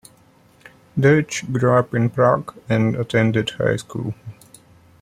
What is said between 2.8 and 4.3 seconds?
attended high school.